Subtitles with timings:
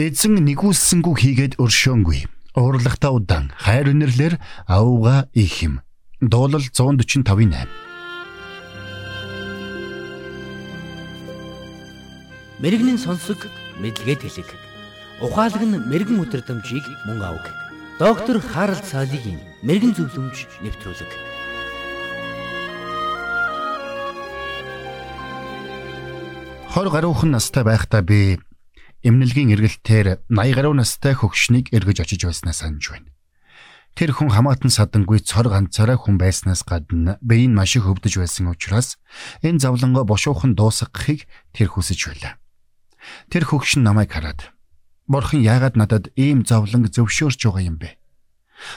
[0.00, 2.24] Эзэн нэгүүлсэнгүү хийгээд өршөөнгүй.
[2.56, 5.84] Уурлахтаа удаан хайр өнөрлөөр авууга их юм.
[6.24, 7.68] Дуулал 145-ийн 8.
[12.64, 13.44] Мэргэний сонсог
[13.76, 14.48] мэдлэгэд хэлэг.
[15.20, 17.44] Ухаалаг нь мэрэгэн өдрөмжийг мөн авг.
[18.00, 21.12] Доктор Харалт цаалогийн мэрэгэн зөвлөмж нэвтрүүлэг.
[26.72, 28.40] Хор гаруухан настай байхдаа би
[29.06, 33.08] эмнэлгийн эргэлтээр 80 гаруй настай хөгшнийг эргэж очиж байснаа санаж байна.
[33.98, 39.00] Тэр хүн хамаатан садангүй цор ганцаараа хүн байснаас гадна биеийн маш их өвдөж байсан учраас
[39.42, 42.34] энэ завлангоо бошуухан дуусгахыг тэр хүсэж байлаа.
[43.32, 44.54] Тэр хөгшин намайг хараад
[45.10, 47.98] Бурхан яагаад надад ийм завланг зөвшөөрч байгаа юм бэ?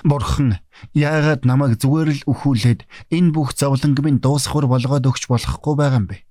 [0.02, 0.58] Бурхан
[0.98, 2.81] яагаад намайг зүгээр л өхүүлээд
[3.14, 6.26] энэ бүх завланг минь дуусхур болгоод өгч болохгүй байгаа юм бэ?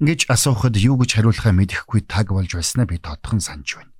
[0.00, 3.92] Гэж асуухад юу гэж хариулахаа мэдэхгүй таг болж байснаа би тодхон санаж байна.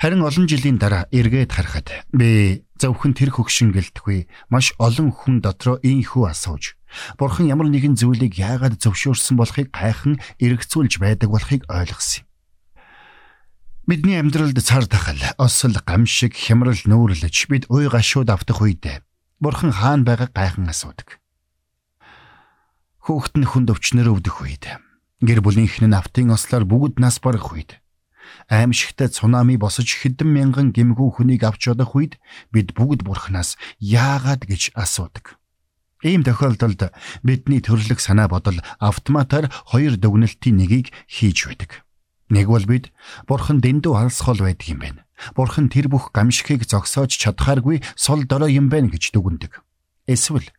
[0.00, 5.76] Харин олон жилийн дараа эргээд харахад би зөвхөн тэр хөгшин гэлтгүй маш олон хүн дотроо
[5.84, 6.78] ийхүү асууж
[7.18, 12.26] Бурхан ямар нэгэн зүйлийг яагаад зөвшөөрсөн болохыг гайхан эргцүүлж байдаг болохыг ойлгосон юм.
[13.88, 19.02] Бидний амьдралд цар тахал, осол, гамшиг, хямрал нүүрлэж бид уй гашууд автах үед
[19.40, 21.18] Бурхан хаана байгаа гайхан асуудаг.
[23.02, 24.70] Хүүхэд нь хүнд өвчнөр өвдөх үед
[25.22, 27.78] Гэр бүлийнхэн нь автын ослоор бүгд нас барах үед
[28.50, 32.18] аимшигтай цунами босож хэдэн мянган гимгүү хүнийг авч чадах үед
[32.50, 35.38] бид бүгд бурхнаас яагаад гэж асуудаг.
[36.02, 36.90] Ийм тохиолдолд
[37.22, 41.86] бидний төрлөх санаа бодол автоматар хоёр дүгнэлтийн нэгийг хийж байдаг.
[42.26, 42.90] Нэг бол бид
[43.30, 45.06] бурхан дэндүү алсхол байдаг юм байна.
[45.38, 49.62] Бурхан тэр бүх гамшигыг зогсоож чадхааргүй сул дорой юм байна гэж дүгндэг.
[50.10, 50.50] Эсвэл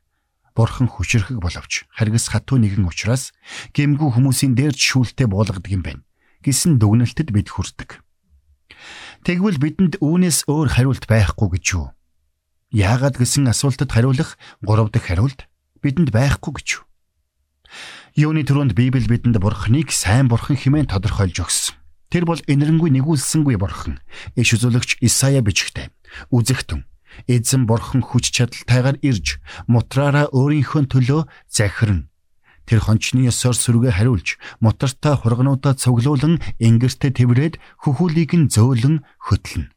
[0.53, 3.33] Бурхан хүчрхэг боловч харгас хатуу нэгэн учраас
[3.73, 6.05] гэмгүү хүмүүсийн дээрч шүүлтэ буулгадаг юм байна.
[6.45, 8.05] Гисэн дүгнэлтэд бид хүрдэг.
[9.25, 11.95] Тэгвэл бидэнд үүнээс өөр хариулт байхгүй гэж юу?
[12.69, 15.49] Яагаад гэсэн асуултад хариулах гурав дахь хариулт
[15.81, 16.83] бидэнд байхгүй гэж юу?
[18.13, 21.73] Юуны түрүүнд Библи бидэнд Бурханыг сайн Бурхан хэмээн тодорхойлж өгсөн.
[22.13, 23.97] Тэр бол энэрэнгүй нэгүүлсэнгүй Бурхан.
[24.37, 25.89] Иш үзүүлэгч Исая бичгтээ.
[26.29, 26.85] Үзэгтэн
[27.27, 32.09] Эзэн бурхан хүч чадалтайгаар ирж мутраараа өөрийнхөө төлөө захирна.
[32.63, 39.67] Тэр хончны ёсоор сүргээ хариулж мутартаа хургнуудаа цуглуулan ингэртэ тэврээд хөхүүлийг нь зөөлөн хөтлөнө.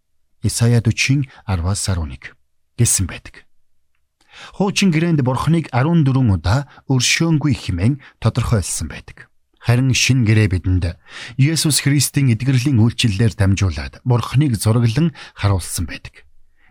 [0.46, 2.30] Исая 40-ийн 10-аас 11
[2.78, 3.42] гэсэн байдаг.
[4.54, 9.26] Хуучин гэрээнд бурхныг 14 удаа өршөөнгүй хэмээн тодорхойлсон байдаг.
[9.58, 10.94] Харин шин гэрээ бидэнд
[11.40, 16.22] Есүс Христийн эдгэрлийн үйлчлэлээр дамжуулаад бурхныг зураглан харуулсан байдаг.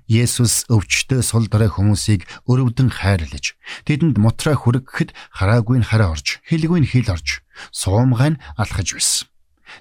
[0.06, 3.58] Есүс өвчтөе сул дорой хүмүүсийг өрөвдөн хайрлаж
[3.90, 7.42] тэдэнд мутраа хүргэхэд хараагүй нь хараа орж хэлгүй нь хэл орж
[7.74, 9.26] суумгай нь алхаж байсан.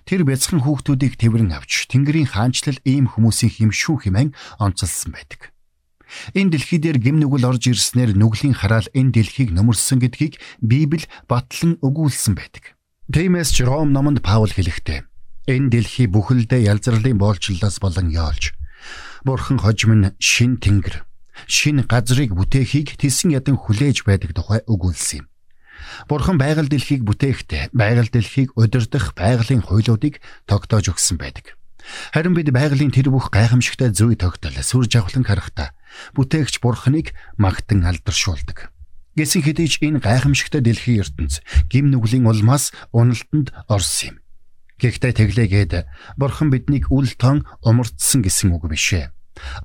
[0.08, 5.52] Тэр бяцхан хүүхдүүдийг тэрэн авч Тэнгэрийн хаанчлал ийм хүмүүсийн химшүү хэмээн онцолсон байдаг.
[6.32, 11.76] Энэ дэлхий дээр гим нүгэл орж ирснээр нүглийн хараал энэ дэлхийг нөмөрсөн гэдгийг Библи батлан
[11.84, 12.74] өгүүлсэн байдаг.
[13.12, 15.04] Тиймээс ч Ром номонд Паул хэлэхдээ
[15.52, 18.56] энэ дэлхий бүхэлдээ ялзралын боолчлолоос болон яолж
[19.24, 21.00] Бурхан хожим нь шин тэнгэр,
[21.48, 25.26] шин газрыг бүтээхийг тэсэн ядан хүлээж байдаг тухай өгүүлсэн юм.
[26.08, 31.56] Бурхан байгаль дэлхийг бүтээхдээ байгаль дэлхийг удирдах байгалийн хуйлуудыг тогтоож өгсөн байдаг.
[32.12, 35.72] Харин бид байгалийн тэр бүх гайхамшигтай зүй тогтол сүр жавхлан харахтаа
[36.16, 38.72] бүтээгч Бурханыг магтан алдаршуулдаг.
[39.16, 44.23] Гэсэн хэдий ч энэ гайхамшигтай дэлхийн ертөнц гим нүглийн улмаас уналтанд орсон юм.
[44.80, 45.72] Гэхдээ тэглээгээд
[46.18, 49.14] бурхан биднийг үл тон умардсан гэсэн үг бишээ.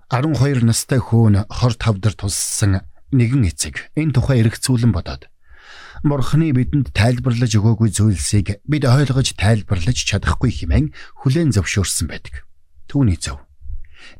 [0.10, 2.82] 12 настай хөөн хор тавдар туссан
[3.14, 5.30] нэгэн эцэг энэ тухай эргцүүлэн бодоод
[6.00, 12.48] Бурхны бидэнд тайлбарлаж өгөөгүй зүйлсийг бид ойлгож тайлбарлаж чадахгүй хэмээн хүлээн зөвшөөрсөн байдаг.
[12.88, 13.44] Түүний зөв.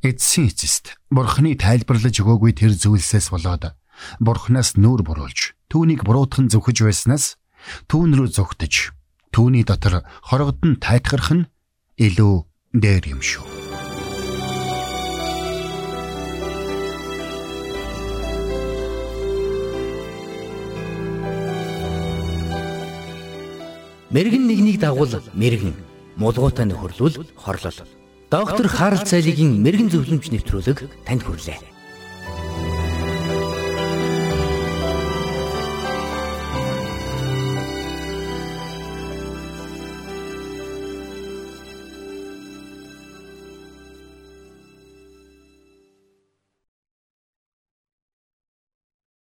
[0.04, 3.72] Эцсийн эцэст Бурхны тайлбарлаж өгөөгүй тэр зүйлсээс болоод
[4.20, 7.40] Бурхнаас нүүр буруулж түүнийг буруутхан зөвхөж байснаас
[7.88, 8.99] түүн рүү зүгтэж
[9.30, 11.46] Түүний дотор хорогдон тайтгарх нь
[11.98, 12.36] илүү
[12.74, 13.46] дээр юм шүү.
[24.10, 25.78] Мэргэн нэгнийг дагуул мэргэн
[26.18, 27.80] мулгуутай нөхөрлөл хорлол.
[28.34, 31.79] Доктор Харалт цайлигийн мэрэгэн зөвлөмж нэвтрүүлэг танд хүрлээ.